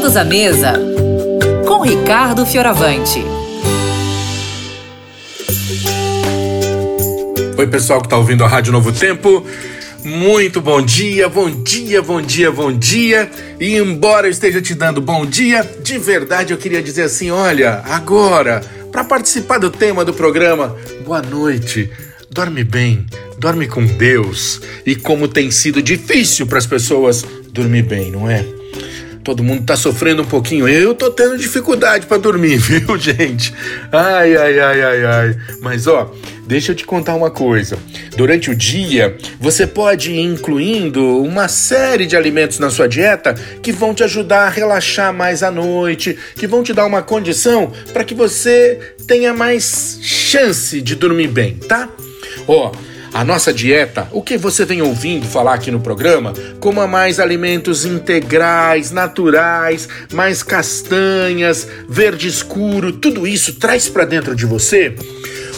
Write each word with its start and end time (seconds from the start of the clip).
Todos 0.00 0.16
à 0.16 0.24
mesa 0.24 0.72
com 1.68 1.82
Ricardo 1.82 2.46
Fioravante. 2.46 3.22
Oi, 7.58 7.66
pessoal 7.66 8.00
que 8.00 8.06
está 8.06 8.16
ouvindo 8.16 8.42
a 8.42 8.48
Rádio 8.48 8.72
Novo 8.72 8.92
Tempo. 8.92 9.44
Muito 10.02 10.62
bom 10.62 10.80
dia, 10.80 11.28
bom 11.28 11.50
dia, 11.50 12.00
bom 12.00 12.22
dia, 12.22 12.50
bom 12.50 12.72
dia. 12.72 13.30
E 13.60 13.76
embora 13.76 14.26
eu 14.26 14.30
esteja 14.30 14.62
te 14.62 14.74
dando 14.74 15.02
bom 15.02 15.26
dia, 15.26 15.68
de 15.82 15.98
verdade 15.98 16.54
eu 16.54 16.56
queria 16.56 16.82
dizer 16.82 17.02
assim: 17.02 17.30
olha, 17.30 17.82
agora, 17.84 18.62
para 18.90 19.04
participar 19.04 19.58
do 19.58 19.68
tema 19.68 20.02
do 20.02 20.14
programa, 20.14 20.74
boa 21.04 21.20
noite, 21.20 21.90
dorme 22.30 22.64
bem, 22.64 23.04
dorme 23.36 23.68
com 23.68 23.84
Deus. 23.84 24.62
E 24.86 24.96
como 24.96 25.28
tem 25.28 25.50
sido 25.50 25.82
difícil 25.82 26.46
para 26.46 26.56
as 26.56 26.66
pessoas 26.66 27.22
dormir 27.52 27.82
bem, 27.82 28.10
não 28.10 28.30
é? 28.30 28.59
Todo 29.22 29.42
mundo 29.42 29.64
tá 29.64 29.76
sofrendo 29.76 30.22
um 30.22 30.26
pouquinho. 30.26 30.66
Eu 30.68 30.94
tô 30.94 31.10
tendo 31.10 31.36
dificuldade 31.36 32.06
para 32.06 32.16
dormir, 32.16 32.56
viu, 32.58 32.96
gente? 32.98 33.52
Ai, 33.92 34.36
ai, 34.36 34.58
ai, 34.58 34.82
ai, 34.82 35.04
ai. 35.04 35.36
Mas 35.60 35.86
ó, 35.86 36.10
deixa 36.46 36.72
eu 36.72 36.76
te 36.76 36.84
contar 36.84 37.14
uma 37.14 37.30
coisa. 37.30 37.78
Durante 38.16 38.50
o 38.50 38.54
dia, 38.54 39.16
você 39.38 39.66
pode 39.66 40.12
ir 40.12 40.20
incluindo 40.20 41.22
uma 41.22 41.48
série 41.48 42.06
de 42.06 42.16
alimentos 42.16 42.58
na 42.58 42.70
sua 42.70 42.88
dieta 42.88 43.34
que 43.62 43.72
vão 43.72 43.94
te 43.94 44.02
ajudar 44.02 44.46
a 44.46 44.50
relaxar 44.50 45.12
mais 45.12 45.42
à 45.42 45.50
noite, 45.50 46.16
que 46.36 46.46
vão 46.46 46.62
te 46.62 46.72
dar 46.72 46.86
uma 46.86 47.02
condição 47.02 47.72
para 47.92 48.04
que 48.04 48.14
você 48.14 48.94
tenha 49.06 49.34
mais 49.34 49.98
chance 50.02 50.80
de 50.80 50.94
dormir 50.94 51.28
bem, 51.28 51.56
tá? 51.56 51.88
Ó, 52.46 52.72
a 53.12 53.24
nossa 53.24 53.52
dieta, 53.52 54.08
o 54.12 54.22
que 54.22 54.36
você 54.36 54.64
vem 54.64 54.82
ouvindo 54.82 55.26
falar 55.26 55.54
aqui 55.54 55.70
no 55.70 55.80
programa, 55.80 56.32
coma 56.60 56.86
mais 56.86 57.18
alimentos 57.18 57.84
integrais, 57.84 58.90
naturais, 58.90 59.88
mais 60.12 60.42
castanhas, 60.42 61.66
verde 61.88 62.28
escuro, 62.28 62.92
tudo 62.92 63.26
isso 63.26 63.54
traz 63.54 63.88
para 63.88 64.04
dentro 64.04 64.34
de 64.34 64.46
você 64.46 64.94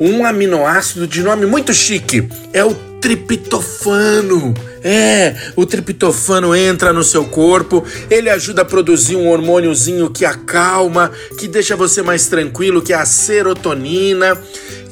um 0.00 0.24
aminoácido 0.24 1.06
de 1.06 1.22
nome 1.22 1.46
muito 1.46 1.72
chique, 1.72 2.28
é 2.52 2.64
o 2.64 2.74
triptofano. 3.00 4.54
É, 4.82 5.34
o 5.56 5.64
triptofano 5.64 6.54
entra 6.54 6.92
no 6.92 7.02
seu 7.02 7.24
corpo, 7.24 7.84
ele 8.10 8.28
ajuda 8.28 8.62
a 8.62 8.64
produzir 8.66 9.16
um 9.16 9.28
hormôniozinho 9.28 10.10
que 10.10 10.26
acalma, 10.26 11.10
que 11.38 11.48
deixa 11.48 11.74
você 11.74 12.02
mais 12.02 12.26
tranquilo, 12.26 12.82
que 12.82 12.92
é 12.92 12.96
a 12.96 13.06
serotonina, 13.06 14.38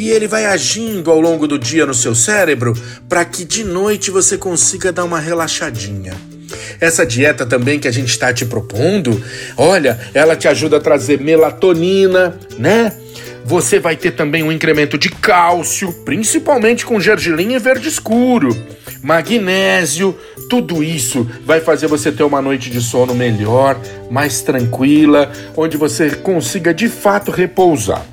e 0.00 0.08
ele 0.08 0.26
vai 0.26 0.46
agindo 0.46 1.10
ao 1.10 1.20
longo 1.20 1.46
do 1.46 1.58
dia 1.58 1.84
no 1.84 1.92
seu 1.92 2.14
cérebro 2.14 2.74
para 3.06 3.22
que 3.24 3.44
de 3.44 3.62
noite 3.62 4.10
você 4.10 4.38
consiga 4.38 4.90
dar 4.90 5.04
uma 5.04 5.20
relaxadinha. 5.20 6.14
Essa 6.80 7.04
dieta 7.04 7.44
também 7.44 7.78
que 7.78 7.86
a 7.86 7.92
gente 7.92 8.08
está 8.08 8.32
te 8.32 8.46
propondo, 8.46 9.22
olha, 9.56 10.00
ela 10.14 10.34
te 10.34 10.48
ajuda 10.48 10.78
a 10.78 10.80
trazer 10.80 11.20
melatonina, 11.20 12.38
né? 12.58 12.92
Você 13.44 13.78
vai 13.78 13.96
ter 13.96 14.12
também 14.12 14.42
um 14.42 14.50
incremento 14.50 14.96
de 14.96 15.10
cálcio, 15.10 15.92
principalmente 16.04 16.86
com 16.86 16.98
gergelim 16.98 17.54
e 17.54 17.58
verde 17.58 17.88
escuro, 17.88 18.56
magnésio, 19.02 20.16
tudo 20.48 20.82
isso 20.82 21.28
vai 21.44 21.60
fazer 21.60 21.86
você 21.86 22.10
ter 22.10 22.22
uma 22.22 22.40
noite 22.40 22.70
de 22.70 22.80
sono 22.80 23.14
melhor, 23.14 23.78
mais 24.10 24.40
tranquila, 24.40 25.30
onde 25.56 25.76
você 25.76 26.10
consiga 26.10 26.72
de 26.72 26.88
fato 26.88 27.30
repousar. 27.30 28.04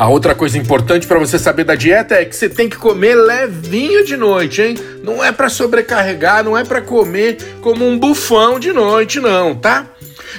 A 0.00 0.08
outra 0.08 0.34
coisa 0.34 0.56
importante 0.56 1.06
para 1.06 1.18
você 1.18 1.38
saber 1.38 1.62
da 1.62 1.74
dieta 1.74 2.14
é 2.14 2.24
que 2.24 2.34
você 2.34 2.48
tem 2.48 2.70
que 2.70 2.78
comer 2.78 3.14
levinho 3.14 4.02
de 4.02 4.16
noite, 4.16 4.62
hein? 4.62 4.74
Não 5.04 5.22
é 5.22 5.30
para 5.30 5.50
sobrecarregar, 5.50 6.42
não 6.42 6.56
é 6.56 6.64
para 6.64 6.80
comer 6.80 7.36
como 7.60 7.86
um 7.86 7.98
bufão 7.98 8.58
de 8.58 8.72
noite, 8.72 9.20
não, 9.20 9.54
tá? 9.54 9.86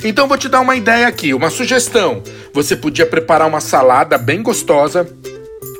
Então 0.03 0.27
vou 0.27 0.35
te 0.35 0.49
dar 0.49 0.61
uma 0.61 0.75
ideia 0.75 1.07
aqui, 1.07 1.31
uma 1.31 1.51
sugestão. 1.51 2.23
Você 2.51 2.75
podia 2.75 3.05
preparar 3.05 3.47
uma 3.47 3.61
salada 3.61 4.17
bem 4.17 4.41
gostosa, 4.41 5.07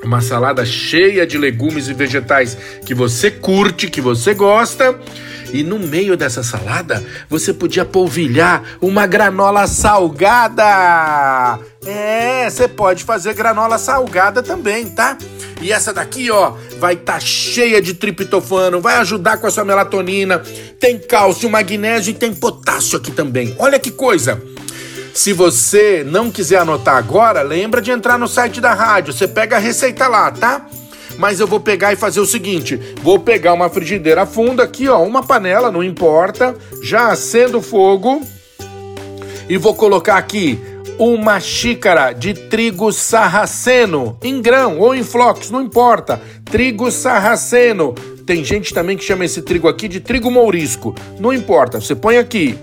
uma 0.04 0.22
salada 0.22 0.64
cheia 0.64 1.26
de 1.26 1.40
legumes 1.40 1.88
e 1.88 1.94
vegetais 1.96 2.56
que 2.86 2.94
você 2.94 3.32
curte, 3.32 3.90
que 3.90 4.00
você 4.00 4.36
gosta. 4.36 4.96
E 5.52 5.64
no 5.64 5.80
meio 5.80 6.16
dessa 6.16 6.44
salada, 6.44 7.04
você 7.28 7.52
podia 7.52 7.84
polvilhar 7.84 8.64
uma 8.80 9.08
granola 9.08 9.66
salgada. 9.66 11.60
É, 11.86 12.31
você 12.50 12.68
pode 12.68 13.04
fazer 13.04 13.34
granola 13.34 13.78
salgada 13.78 14.42
também, 14.42 14.90
tá? 14.90 15.18
E 15.62 15.72
essa 15.72 15.94
daqui, 15.94 16.32
ó, 16.32 16.54
vai 16.80 16.94
estar 16.94 17.14
tá 17.14 17.20
cheia 17.20 17.82
de 17.82 17.94
triptofano, 17.94 18.82
vai 18.82 18.96
ajudar 18.98 19.38
com 19.38 19.48
a 19.48 19.52
sua 19.52 19.64
melatonina. 19.64 20.42
Tem 20.80 20.98
cálcio, 20.98 21.50
magnésio 21.50 22.12
e 22.12 22.16
tem 22.16 22.34
potássio 22.34 22.98
aqui 22.98 23.12
também. 23.12 23.56
Olha 23.60 23.80
que 23.80 23.92
coisa! 23.92 24.42
Se 25.14 25.34
você 25.34 26.06
não 26.08 26.32
quiser 26.32 26.60
anotar 26.60 26.96
agora, 26.96 27.42
lembra 27.42 27.82
de 27.82 27.92
entrar 27.92 28.18
no 28.18 28.28
site 28.28 28.62
da 28.62 28.74
rádio. 28.74 29.14
Você 29.14 29.28
pega 29.28 29.58
a 29.58 29.60
receita 29.60 30.08
lá, 30.08 30.32
tá? 30.32 30.66
Mas 31.18 31.40
eu 31.40 31.48
vou 31.48 31.60
pegar 31.60 31.92
e 31.92 31.98
fazer 31.98 32.20
o 32.20 32.26
seguinte: 32.26 32.80
vou 33.04 33.20
pegar 33.20 33.54
uma 33.54 33.70
frigideira 33.70 34.26
funda 34.26 34.64
aqui, 34.64 34.88
ó, 34.88 35.04
uma 35.04 35.22
panela, 35.22 35.72
não 35.72 35.84
importa, 35.84 36.56
já 36.82 37.12
acendo 37.12 37.60
o 37.60 37.62
fogo 37.62 38.22
e 39.50 39.58
vou 39.58 39.76
colocar 39.76 40.18
aqui 40.18 40.60
uma 40.98 41.40
xícara 41.40 42.14
de 42.14 42.34
trigo 42.34 42.92
sarraceno, 42.92 44.18
em 44.22 44.42
grão 44.42 44.80
ou 44.80 44.94
em 44.94 45.04
flocos, 45.04 45.50
não 45.50 45.62
importa. 45.62 46.22
Trigo 46.46 46.92
sarraceno. 46.92 47.94
Tem 48.26 48.44
gente 48.44 48.74
também 48.74 48.96
que 48.98 49.04
chama 49.04 49.26
esse 49.26 49.42
trigo 49.42 49.68
aqui 49.68 49.88
de 49.88 50.00
trigo 50.00 50.30
mourisco. 50.30 50.96
Não 51.20 51.34
importa, 51.34 51.82
você 51.82 51.96
põe 51.96 52.18
aqui 52.18 52.58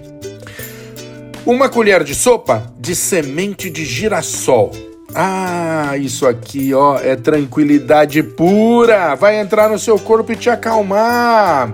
uma 1.48 1.70
colher 1.70 2.04
de 2.04 2.14
sopa 2.14 2.70
de 2.78 2.94
semente 2.94 3.70
de 3.70 3.82
girassol. 3.82 4.70
Ah, 5.14 5.96
isso 5.96 6.26
aqui, 6.26 6.74
ó, 6.74 6.98
é 6.98 7.16
tranquilidade 7.16 8.22
pura. 8.22 9.14
Vai 9.14 9.40
entrar 9.40 9.70
no 9.70 9.78
seu 9.78 9.98
corpo 9.98 10.30
e 10.30 10.36
te 10.36 10.50
acalmar. 10.50 11.72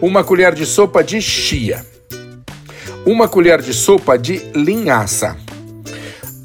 Uma 0.00 0.24
colher 0.24 0.54
de 0.54 0.64
sopa 0.64 1.04
de 1.04 1.20
chia. 1.20 1.84
Uma 3.04 3.28
colher 3.28 3.60
de 3.60 3.74
sopa 3.74 4.16
de 4.16 4.38
linhaça. 4.54 5.36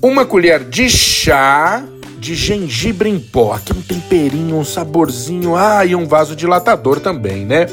Uma 0.01 0.25
colher 0.25 0.63
de 0.63 0.89
chá 0.89 1.83
de 2.19 2.35
gengibre 2.35 3.09
em 3.09 3.19
pó. 3.19 3.53
Aqui 3.53 3.73
um 3.73 3.81
temperinho, 3.81 4.57
um 4.57 4.65
saborzinho. 4.65 5.55
Ah, 5.55 5.85
e 5.85 5.95
um 5.95 6.07
vaso 6.07 6.35
dilatador 6.35 6.99
também, 6.99 7.45
né? 7.45 7.67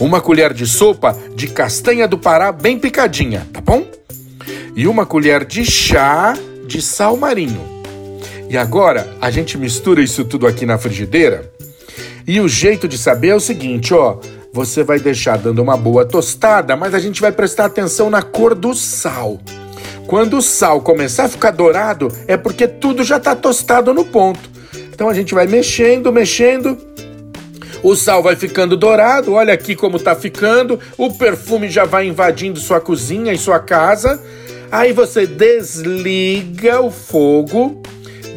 Uma 0.00 0.20
colher 0.20 0.52
de 0.52 0.66
sopa 0.66 1.16
de 1.34 1.46
castanha 1.48 2.08
do 2.08 2.18
Pará 2.18 2.50
bem 2.52 2.78
picadinha, 2.78 3.46
tá 3.52 3.60
bom? 3.60 3.86
e 4.74 4.86
uma 4.86 5.04
colher 5.04 5.44
de 5.44 5.64
chá 5.64 6.34
de 6.66 6.80
sal 6.80 7.16
marinho. 7.16 7.60
E 8.48 8.56
agora 8.56 9.16
a 9.20 9.30
gente 9.30 9.56
mistura 9.56 10.02
isso 10.02 10.24
tudo 10.24 10.46
aqui 10.46 10.66
na 10.66 10.78
frigideira. 10.78 11.50
E 12.26 12.40
o 12.40 12.48
jeito 12.48 12.86
de 12.86 12.96
saber 12.96 13.28
é 13.28 13.34
o 13.34 13.40
seguinte, 13.40 13.92
ó, 13.92 14.18
você 14.52 14.84
vai 14.84 14.98
deixar 14.98 15.38
dando 15.38 15.62
uma 15.62 15.76
boa 15.76 16.04
tostada, 16.04 16.76
mas 16.76 16.94
a 16.94 16.98
gente 16.98 17.20
vai 17.20 17.32
prestar 17.32 17.66
atenção 17.66 18.10
na 18.10 18.22
cor 18.22 18.54
do 18.54 18.74
sal. 18.74 19.40
Quando 20.06 20.38
o 20.38 20.42
sal 20.42 20.80
começar 20.80 21.24
a 21.24 21.28
ficar 21.28 21.50
dourado, 21.50 22.08
é 22.26 22.36
porque 22.36 22.66
tudo 22.66 23.04
já 23.04 23.16
está 23.16 23.34
tostado 23.34 23.94
no 23.94 24.04
ponto. 24.04 24.50
Então 24.92 25.08
a 25.08 25.14
gente 25.14 25.34
vai 25.34 25.46
mexendo, 25.46 26.12
mexendo. 26.12 26.78
O 27.82 27.96
sal 27.96 28.22
vai 28.22 28.36
ficando 28.36 28.76
dourado, 28.76 29.32
olha 29.32 29.52
aqui 29.52 29.74
como 29.74 29.96
está 29.96 30.14
ficando. 30.14 30.78
O 30.96 31.12
perfume 31.12 31.68
já 31.68 31.84
vai 31.84 32.06
invadindo 32.06 32.60
sua 32.60 32.80
cozinha 32.80 33.32
e 33.32 33.38
sua 33.38 33.58
casa. 33.58 34.22
Aí 34.70 34.92
você 34.92 35.26
desliga 35.26 36.80
o 36.80 36.90
fogo, 36.90 37.82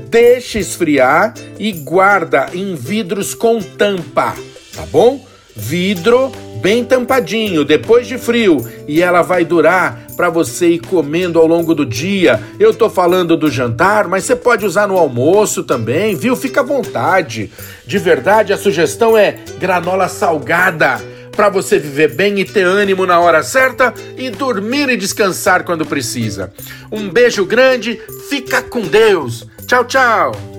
deixa 0.09 0.59
esfriar 0.59 1.33
e 1.59 1.71
guarda 1.71 2.49
em 2.53 2.75
vidros 2.75 3.33
com 3.33 3.61
tampa, 3.61 4.35
tá 4.75 4.85
bom? 4.91 5.23
Vidro 5.55 6.31
bem 6.61 6.83
tampadinho, 6.83 7.63
depois 7.63 8.07
de 8.07 8.17
frio, 8.17 8.65
e 8.87 9.01
ela 9.01 9.21
vai 9.21 9.45
durar 9.45 10.05
para 10.15 10.29
você 10.29 10.69
ir 10.69 10.79
comendo 10.79 11.39
ao 11.39 11.45
longo 11.45 11.75
do 11.75 11.85
dia. 11.85 12.41
Eu 12.59 12.73
tô 12.73 12.89
falando 12.89 13.37
do 13.37 13.51
jantar, 13.51 14.07
mas 14.07 14.23
você 14.23 14.35
pode 14.35 14.65
usar 14.65 14.87
no 14.87 14.97
almoço 14.97 15.63
também, 15.63 16.15
viu? 16.15 16.35
Fica 16.35 16.61
à 16.61 16.63
vontade. 16.63 17.51
De 17.85 17.97
verdade, 17.97 18.53
a 18.53 18.57
sugestão 18.57 19.17
é 19.17 19.37
granola 19.59 20.07
salgada 20.07 21.01
para 21.35 21.49
você 21.49 21.77
viver 21.77 22.15
bem 22.15 22.39
e 22.39 22.45
ter 22.45 22.63
ânimo 22.63 23.05
na 23.05 23.19
hora 23.19 23.43
certa 23.43 23.93
e 24.17 24.29
dormir 24.29 24.89
e 24.89 24.97
descansar 24.97 25.63
quando 25.63 25.85
precisa. 25.85 26.53
Um 26.91 27.09
beijo 27.09 27.45
grande, 27.45 27.99
fica 28.29 28.61
com 28.61 28.81
Deus. 28.81 29.45
Tchau, 29.67 29.83
tchau. 29.83 30.54